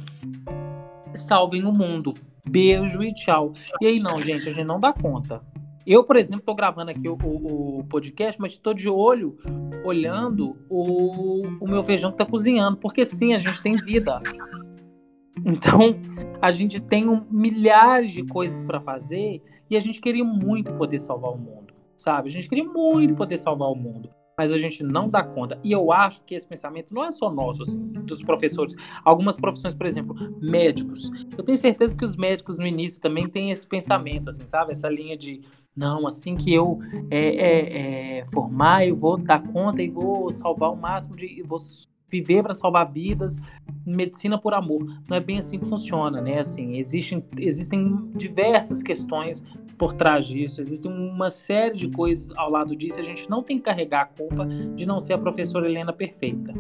Salvem 1.14 1.64
o 1.64 1.72
mundo. 1.72 2.14
Beijo 2.48 3.02
e 3.04 3.14
tchau. 3.14 3.54
E 3.82 3.88
aí, 3.88 4.00
não, 4.00 4.18
gente, 4.18 4.50
a 4.50 4.54
gente 4.54 4.66
não 4.66 4.80
dá 4.80 4.94
conta. 4.94 5.42
Eu, 5.86 6.04
por 6.04 6.16
exemplo, 6.16 6.40
estou 6.40 6.56
gravando 6.56 6.92
aqui 6.92 7.08
o, 7.08 7.18
o, 7.24 7.80
o, 7.80 7.84
podcast, 7.86 8.42
mas 8.42 8.54
estou 8.54 8.74
de 8.74 8.90
olho, 8.90 9.38
olhando 9.84 10.58
o, 10.68 11.46
o 11.62 11.68
meu 11.68 11.84
feijão 11.84 12.10
que 12.10 12.16
está 12.16 12.26
cozinhando, 12.26 12.78
porque 12.78 13.06
sim, 13.06 13.34
a 13.34 13.40
gente 13.40 13.62
tem 13.62 13.78
vida. 13.78 14.22
Então, 15.46 15.96
a 16.42 16.52
gente 16.52 16.80
tem 16.80 17.08
um, 17.08 17.24
milhares 17.30 18.12
de 18.12 18.24
coisas 18.26 18.64
para 18.64 18.82
fazer 18.82 19.44
e 19.70 19.78
a 19.78 19.80
gente 19.80 20.02
queria 20.02 20.24
muito 20.24 20.74
poder 20.74 21.00
salvar 21.00 21.32
o 21.32 21.38
mundo, 21.38 21.72
sabe? 21.96 22.30
A 22.30 22.32
gente 22.32 22.50
queria 22.50 22.64
muito 22.64 23.14
poder 23.14 23.38
salvar 23.38 23.70
o 23.70 23.76
mundo 23.76 24.10
mas 24.38 24.52
a 24.52 24.58
gente 24.58 24.84
não 24.84 25.10
dá 25.10 25.24
conta. 25.24 25.60
E 25.64 25.72
eu 25.72 25.92
acho 25.92 26.22
que 26.24 26.36
esse 26.36 26.48
pensamento 26.48 26.94
não 26.94 27.04
é 27.04 27.12
só 27.12 27.32
nosso, 27.32 27.64
assim, 27.64 27.80
dos 27.80 28.22
professores. 28.22 28.76
Algumas 29.04 29.38
profissões, 29.38 29.74
por 29.74 29.86
exemplo, 29.86 30.16
médicos. 30.42 31.10
Eu 31.38 31.44
tenho 31.44 31.58
certeza 31.58 31.98
que 31.98 32.04
os 32.04 32.16
médicos 32.16 32.58
no 32.58 32.68
início 32.68 33.02
também 33.02 33.28
têm 33.28 33.52
esse 33.52 33.68
pensamento, 33.68 34.30
assim, 34.30 34.48
sabe? 34.48 34.72
Essa 34.72 34.90
linha 34.90 35.18
de, 35.18 35.42
não, 35.76 36.08
assim 36.08 36.36
que 36.36 36.54
eu 36.54 36.80
é, 37.12 37.20
é, 37.20 38.20
é, 38.20 38.26
formar, 38.28 38.88
eu 38.88 38.96
vou 38.96 39.18
dar 39.18 39.42
conta 39.52 39.82
e 39.82 39.90
vou 39.90 40.32
salvar 40.32 40.72
o 40.72 40.76
máximo 40.76 41.16
de. 41.16 41.44
Vou 41.44 41.60
viver 42.22 42.44
para 42.44 42.54
salvar 42.54 42.92
vidas, 42.92 43.38
medicina 43.86 44.38
por 44.38 44.54
amor. 44.54 44.86
Não 45.10 45.18
é 45.18 45.20
bem 45.20 45.38
assim 45.38 45.60
que 45.60 45.66
funciona, 45.68 46.22
né? 46.22 46.40
Assim, 46.40 46.78
existem, 46.78 47.24
existem 47.38 48.10
diversas 48.16 48.82
questões 48.82 49.44
por 49.78 49.94
trás 49.94 50.26
disso, 50.26 50.62
existem 50.62 50.90
uma 50.90 51.30
série 51.30 51.76
de 51.76 51.90
coisas 51.90 52.36
ao 52.38 52.50
lado 52.50 52.76
disso, 52.76 52.98
a 53.00 53.04
gente 53.04 53.30
não 53.30 53.44
tem 53.44 53.58
que 53.58 53.64
carregar 53.64 54.04
a 54.04 54.06
culpa 54.06 54.46
de 54.46 54.86
não 54.86 55.02
ser 55.02 55.14
a 55.14 55.18
professora 55.18 55.70
Helena 55.70 55.92
perfeita. 55.92 56.54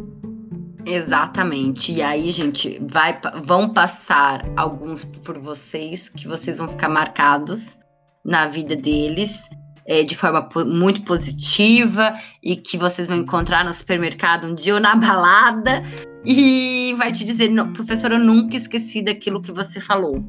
Exatamente. 0.85 1.93
E 1.93 2.01
aí, 2.01 2.29
gente, 2.31 2.79
vai, 2.87 3.19
vão 3.43 3.69
passar 3.69 4.45
alguns 4.55 5.03
por 5.03 5.39
vocês 5.39 6.09
que 6.09 6.27
vocês 6.27 6.57
vão 6.57 6.67
ficar 6.67 6.89
marcados 6.89 7.79
na 8.23 8.47
vida 8.47 8.75
deles 8.75 9.49
é, 9.85 10.03
de 10.03 10.15
forma 10.17 10.49
muito 10.65 11.03
positiva 11.03 12.15
e 12.41 12.55
que 12.55 12.77
vocês 12.77 13.07
vão 13.07 13.17
encontrar 13.17 13.63
no 13.63 13.73
supermercado 13.73 14.47
um 14.47 14.55
dia 14.55 14.73
ou 14.73 14.79
na 14.79 14.95
balada 14.95 15.83
e 16.25 16.93
vai 16.97 17.11
te 17.11 17.23
dizer, 17.23 17.51
professor, 17.73 18.11
eu 18.11 18.19
nunca 18.19 18.57
esqueci 18.57 19.01
daquilo 19.01 19.41
que 19.41 19.51
você 19.51 19.79
falou. 19.79 20.23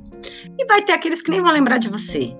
E 0.58 0.66
vai 0.66 0.82
ter 0.82 0.92
aqueles 0.92 1.22
que 1.22 1.30
nem 1.30 1.40
vão 1.40 1.50
lembrar 1.50 1.78
de 1.78 1.88
você. 1.88 2.36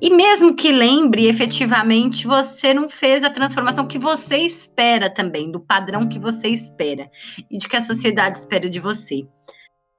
E 0.00 0.10
mesmo 0.10 0.54
que 0.54 0.72
lembre, 0.72 1.26
efetivamente, 1.26 2.26
você 2.26 2.74
não 2.74 2.88
fez 2.88 3.24
a 3.24 3.30
transformação 3.30 3.86
que 3.86 3.98
você 3.98 4.38
espera 4.38 5.08
também, 5.08 5.50
do 5.50 5.60
padrão 5.60 6.06
que 6.06 6.18
você 6.18 6.48
espera 6.48 7.08
e 7.50 7.56
de 7.56 7.66
que 7.66 7.76
a 7.76 7.80
sociedade 7.80 8.38
espera 8.38 8.68
de 8.68 8.78
você. 8.78 9.26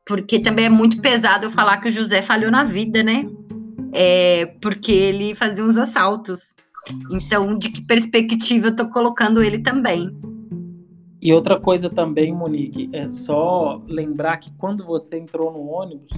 Porque 0.05 0.39
também 0.39 0.65
é 0.65 0.69
muito 0.69 1.01
pesado 1.01 1.45
eu 1.45 1.51
falar 1.51 1.77
que 1.77 1.87
o 1.87 1.91
José 1.91 2.21
falhou 2.21 2.51
na 2.51 2.63
vida, 2.63 3.01
né? 3.01 3.25
É, 3.93 4.45
porque 4.61 4.91
ele 4.91 5.35
fazia 5.35 5.63
uns 5.63 5.77
assaltos. 5.77 6.55
Então, 7.11 7.57
de 7.57 7.69
que 7.69 7.81
perspectiva 7.81 8.67
eu 8.67 8.71
estou 8.71 8.89
colocando 8.89 9.43
ele 9.43 9.59
também? 9.59 10.09
E 11.21 11.33
outra 11.33 11.59
coisa 11.59 11.89
também, 11.89 12.33
Monique, 12.33 12.89
é 12.93 13.09
só 13.09 13.81
lembrar 13.87 14.37
que 14.37 14.51
quando 14.57 14.85
você 14.85 15.17
entrou 15.17 15.51
no 15.51 15.65
ônibus, 15.67 16.11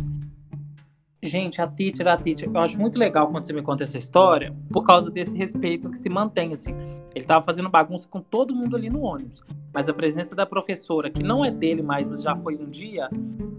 Gente, 1.22 1.62
a 1.62 1.68
teacher, 1.68 2.08
a 2.08 2.16
teacher, 2.16 2.50
eu 2.50 2.62
acho 2.62 2.80
muito 2.80 2.98
legal 2.98 3.30
quando 3.30 3.46
você 3.46 3.52
me 3.52 3.62
conta 3.62 3.84
essa 3.84 3.98
história, 3.98 4.56
por 4.72 4.86
causa 4.86 5.12
desse 5.12 5.36
respeito 5.36 5.90
que 5.90 5.98
se 5.98 6.08
mantém, 6.08 6.54
assim. 6.54 6.74
Ele 7.14 7.26
tava 7.26 7.44
fazendo 7.44 7.68
bagunça 7.68 8.08
com 8.08 8.22
todo 8.22 8.56
mundo 8.56 8.78
ali 8.78 8.90
no 8.90 9.02
ônibus, 9.02 9.44
mas 9.74 9.90
a 9.90 9.94
presença 9.94 10.34
da 10.34 10.46
professora, 10.46 11.10
que 11.10 11.22
não 11.22 11.44
é 11.44 11.52
dele 11.52 11.82
mais, 11.82 12.08
mas 12.08 12.22
já 12.22 12.38
foi 12.38 12.56
um 12.56 12.70
dia, 12.70 13.10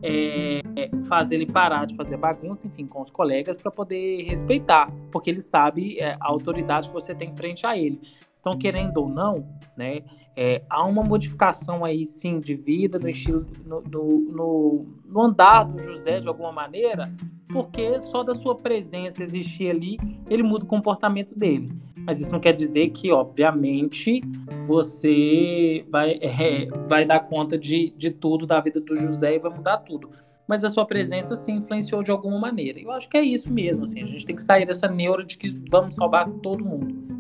é, 0.03 0.63
faz 1.05 1.31
ele 1.31 1.45
parar 1.45 1.87
de 1.87 1.95
fazer 1.97 2.17
bagunça, 2.17 2.67
enfim, 2.67 2.87
com 2.87 3.03
os 3.03 3.11
colegas, 3.11 3.59
para 3.59 3.71
poder 3.71 4.23
respeitar, 4.23 4.91
porque 5.13 5.29
ele 5.29 5.43
sabe 5.43 5.99
é, 5.99 6.17
a 6.19 6.29
autoridade 6.29 6.89
que 6.89 6.95
você 6.95 7.15
tem 7.15 7.37
frente 7.37 7.67
a 7.67 7.77
ele. 7.77 8.01
Então, 8.41 8.57
querendo 8.57 8.97
ou 8.97 9.09
não, 9.09 9.47
né, 9.77 10.01
é, 10.43 10.63
há 10.71 10.83
uma 10.87 11.03
modificação 11.03 11.85
aí, 11.85 12.03
sim, 12.07 12.41
de 12.41 12.55
vida, 12.55 12.99
no 12.99 13.11
estilo, 13.11 13.47
no, 13.67 13.83
no, 13.83 14.87
no, 15.07 15.23
andar 15.23 15.65
do 15.65 15.79
José, 15.83 16.19
de 16.19 16.27
alguma 16.27 16.51
maneira, 16.51 17.13
porque 17.53 18.01
só 18.01 18.23
da 18.23 18.35
sua 18.35 18.55
presença 18.55 19.23
existir 19.23 19.69
ali, 19.69 19.99
ele 20.31 20.43
muda 20.43 20.65
o 20.65 20.67
comportamento 20.67 21.39
dele. 21.39 21.71
Mas 21.95 22.23
isso 22.23 22.33
não 22.33 22.41
quer 22.41 22.55
dizer 22.55 22.89
que, 22.89 23.13
obviamente, 23.13 24.23
você 24.67 25.85
vai, 25.91 26.13
é, 26.23 26.69
vai 26.89 27.05
dar 27.05 27.21
conta 27.21 27.59
de, 27.59 27.93
de 27.95 28.11
tudo 28.11 28.47
da 28.47 28.59
vida 28.63 28.81
do 28.81 28.97
José 28.97 29.35
e 29.35 29.39
vai 29.39 29.53
mudar 29.55 29.77
tudo. 29.81 30.09
Mas 30.49 30.65
a 30.65 30.71
sua 30.71 30.87
presença, 30.87 31.37
sim, 31.37 31.57
influenciou 31.57 32.03
de 32.03 32.11
alguma 32.11 32.39
maneira. 32.39 32.81
Eu 32.81 32.91
acho 32.93 33.11
que 33.11 33.19
é 33.19 33.23
isso 33.23 33.53
mesmo, 33.53 33.85
assim, 33.85 34.03
a 34.03 34.07
gente 34.07 34.25
tem 34.25 34.37
que 34.37 34.43
sair 34.43 34.65
dessa 34.65 34.89
neura 34.89 35.23
de 35.23 35.37
que 35.37 35.51
vamos 35.71 35.97
salvar 35.97 36.31
todo 36.43 36.65
mundo. 36.65 37.20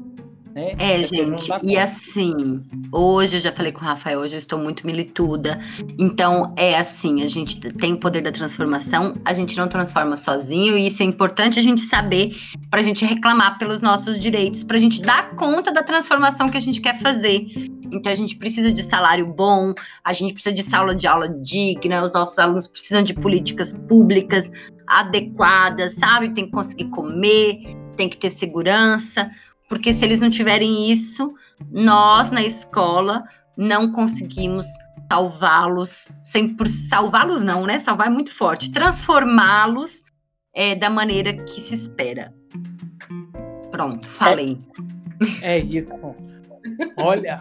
Né? 0.60 0.72
É, 0.78 1.02
gente, 1.02 1.50
e 1.62 1.78
assim, 1.78 2.62
hoje 2.92 3.36
eu 3.36 3.40
já 3.40 3.50
falei 3.50 3.72
com 3.72 3.80
o 3.80 3.84
Rafael, 3.84 4.20
hoje 4.20 4.34
eu 4.34 4.38
estou 4.38 4.58
muito 4.58 4.86
milituda. 4.86 5.58
Então, 5.98 6.52
é 6.56 6.76
assim, 6.76 7.22
a 7.22 7.26
gente 7.26 7.58
tem 7.58 7.94
o 7.94 7.96
poder 7.98 8.22
da 8.22 8.30
transformação, 8.30 9.14
a 9.24 9.32
gente 9.32 9.56
não 9.56 9.68
transforma 9.68 10.18
sozinho, 10.18 10.76
e 10.76 10.86
isso 10.86 11.02
é 11.02 11.06
importante 11.06 11.58
a 11.58 11.62
gente 11.62 11.80
saber 11.80 12.36
para 12.68 12.80
a 12.80 12.84
gente 12.84 13.04
reclamar 13.06 13.58
pelos 13.58 13.80
nossos 13.80 14.20
direitos, 14.20 14.62
para 14.62 14.76
a 14.76 14.80
gente 14.80 15.00
dar 15.00 15.34
conta 15.34 15.72
da 15.72 15.82
transformação 15.82 16.50
que 16.50 16.58
a 16.58 16.60
gente 16.60 16.80
quer 16.80 16.98
fazer. 17.00 17.46
Então, 17.92 18.12
a 18.12 18.14
gente 18.14 18.36
precisa 18.36 18.70
de 18.70 18.82
salário 18.82 19.26
bom, 19.26 19.72
a 20.04 20.12
gente 20.12 20.34
precisa 20.34 20.54
de 20.54 20.62
sala 20.62 20.94
de 20.94 21.06
aula 21.06 21.28
digna, 21.28 22.02
os 22.02 22.12
nossos 22.12 22.38
alunos 22.38 22.68
precisam 22.68 23.02
de 23.02 23.14
políticas 23.14 23.72
públicas 23.88 24.50
adequadas, 24.86 25.94
sabe? 25.94 26.34
Tem 26.34 26.44
que 26.44 26.52
conseguir 26.52 26.88
comer, 26.90 27.58
tem 27.96 28.08
que 28.08 28.16
ter 28.16 28.30
segurança 28.30 29.30
porque 29.70 29.94
se 29.94 30.04
eles 30.04 30.18
não 30.18 30.28
tiverem 30.28 30.90
isso, 30.90 31.32
nós 31.70 32.32
na 32.32 32.42
escola 32.42 33.22
não 33.56 33.92
conseguimos 33.92 34.66
salvá-los, 35.08 36.08
por 36.58 36.66
salvá-los 36.66 37.44
não, 37.44 37.64
né? 37.64 37.78
Salvar 37.78 38.08
é 38.08 38.10
muito 38.10 38.34
forte, 38.34 38.72
transformá-los 38.72 40.02
é, 40.52 40.74
da 40.74 40.90
maneira 40.90 41.32
que 41.44 41.60
se 41.60 41.76
espera. 41.76 42.34
Pronto, 43.70 44.08
falei. 44.08 44.60
É, 45.40 45.58
é 45.58 45.60
isso. 45.60 46.16
Olha, 46.96 47.40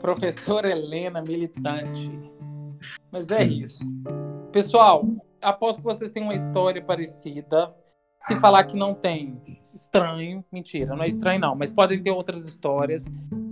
professora 0.00 0.70
Helena, 0.70 1.20
militante. 1.20 2.10
Mas 3.12 3.30
é 3.30 3.44
isso. 3.44 3.84
Pessoal, 4.50 5.06
aposto 5.42 5.78
que 5.78 5.84
vocês 5.84 6.10
têm 6.10 6.22
uma 6.22 6.34
história 6.34 6.82
parecida. 6.82 7.74
Se 8.20 8.34
falar 8.40 8.64
que 8.64 8.76
não 8.76 8.94
tem, 8.94 9.38
estranho, 9.74 10.44
mentira, 10.52 10.94
não 10.94 11.02
é 11.02 11.08
estranho 11.08 11.40
não, 11.40 11.54
mas 11.54 11.70
podem 11.70 12.00
ter 12.00 12.10
outras 12.10 12.46
histórias. 12.46 13.06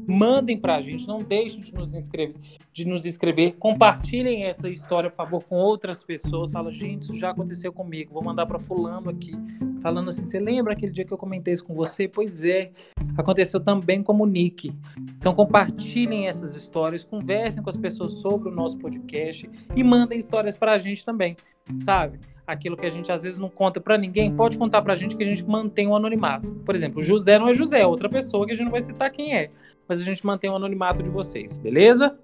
Mandem 0.06 0.58
pra 0.58 0.80
gente, 0.80 1.06
não 1.06 1.18
deixem 1.18 1.60
de 1.60 1.72
nos 1.72 1.94
inscrever, 1.94 2.34
de 2.72 2.84
nos 2.84 3.06
escrever, 3.06 3.52
compartilhem 3.52 4.44
essa 4.44 4.68
história, 4.68 5.08
por 5.08 5.16
favor, 5.16 5.44
com 5.44 5.56
outras 5.56 6.02
pessoas. 6.02 6.50
Fala, 6.50 6.72
gente, 6.72 7.02
isso 7.02 7.16
já 7.16 7.30
aconteceu 7.30 7.72
comigo, 7.72 8.12
vou 8.12 8.22
mandar 8.22 8.46
para 8.46 8.58
fulano 8.58 9.10
aqui, 9.10 9.32
falando 9.80 10.08
assim, 10.10 10.26
você 10.26 10.40
lembra 10.40 10.72
aquele 10.72 10.92
dia 10.92 11.04
que 11.04 11.12
eu 11.12 11.18
comentei 11.18 11.54
isso 11.54 11.64
com 11.64 11.74
você? 11.74 12.08
Pois 12.08 12.44
é, 12.44 12.72
aconteceu 13.16 13.60
também 13.60 14.02
como 14.02 14.24
o 14.24 14.26
Nick. 14.26 14.74
Então 15.16 15.34
compartilhem 15.34 16.26
essas 16.26 16.56
histórias, 16.56 17.04
conversem 17.04 17.62
com 17.62 17.70
as 17.70 17.76
pessoas 17.76 18.14
sobre 18.14 18.48
o 18.48 18.52
nosso 18.52 18.78
podcast 18.78 19.48
e 19.74 19.84
mandem 19.84 20.18
histórias 20.18 20.56
para 20.56 20.72
a 20.72 20.78
gente 20.78 21.04
também, 21.04 21.36
sabe? 21.84 22.18
Aquilo 22.46 22.76
que 22.76 22.86
a 22.86 22.90
gente 22.90 23.10
às 23.10 23.22
vezes 23.22 23.38
não 23.38 23.48
conta 23.48 23.80
para 23.80 23.96
ninguém, 23.96 24.34
pode 24.34 24.58
contar 24.58 24.82
pra 24.82 24.94
gente 24.96 25.16
que 25.16 25.22
a 25.22 25.26
gente 25.26 25.44
mantém 25.44 25.86
o 25.86 25.94
anonimato. 25.94 26.52
Por 26.64 26.74
exemplo, 26.74 27.02
José 27.02 27.38
não 27.38 27.48
é 27.48 27.54
José, 27.54 27.80
é 27.80 27.86
outra 27.86 28.08
pessoa 28.08 28.46
que 28.46 28.52
a 28.52 28.54
gente 28.54 28.64
não 28.64 28.72
vai 28.72 28.82
citar 28.82 29.10
quem 29.10 29.34
é, 29.34 29.50
mas 29.88 30.00
a 30.00 30.04
gente 30.04 30.24
mantém 30.24 30.50
o 30.50 30.56
anonimato 30.56 31.02
de 31.02 31.08
vocês, 31.08 31.58
beleza? 31.58 32.18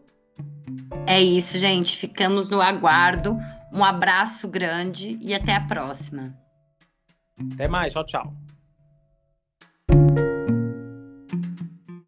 É 1.07 1.21
isso, 1.21 1.57
gente. 1.59 1.97
Ficamos 1.97 2.49
no 2.49 2.61
aguardo. 2.61 3.37
Um 3.73 3.85
abraço 3.85 4.49
grande 4.49 5.19
e 5.21 5.35
até 5.35 5.55
a 5.55 5.67
próxima. 5.67 6.35
Até 7.55 7.69
mais, 7.69 7.93
tchau, 7.93 8.05
tchau. 8.05 8.35